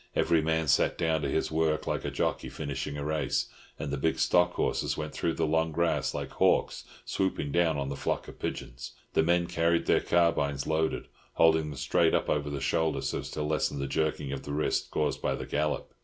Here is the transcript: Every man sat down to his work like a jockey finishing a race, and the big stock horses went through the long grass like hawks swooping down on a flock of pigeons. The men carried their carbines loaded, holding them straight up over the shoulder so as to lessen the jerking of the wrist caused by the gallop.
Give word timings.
Every 0.15 0.41
man 0.41 0.67
sat 0.67 0.97
down 0.97 1.21
to 1.21 1.29
his 1.29 1.51
work 1.51 1.85
like 1.85 2.03
a 2.03 2.09
jockey 2.09 2.49
finishing 2.49 2.97
a 2.97 3.05
race, 3.05 3.45
and 3.77 3.93
the 3.93 3.97
big 3.99 4.17
stock 4.17 4.53
horses 4.53 4.97
went 4.97 5.13
through 5.13 5.35
the 5.35 5.45
long 5.45 5.71
grass 5.71 6.15
like 6.15 6.31
hawks 6.31 6.85
swooping 7.05 7.51
down 7.51 7.77
on 7.77 7.91
a 7.91 7.95
flock 7.95 8.27
of 8.27 8.39
pigeons. 8.39 8.93
The 9.13 9.21
men 9.21 9.45
carried 9.45 9.85
their 9.85 9.99
carbines 10.01 10.65
loaded, 10.65 11.07
holding 11.33 11.69
them 11.69 11.75
straight 11.77 12.15
up 12.15 12.31
over 12.31 12.49
the 12.49 12.59
shoulder 12.61 13.01
so 13.03 13.19
as 13.19 13.29
to 13.29 13.43
lessen 13.43 13.77
the 13.77 13.85
jerking 13.85 14.31
of 14.31 14.41
the 14.41 14.53
wrist 14.53 14.89
caused 14.89 15.21
by 15.21 15.35
the 15.35 15.45
gallop. 15.45 15.93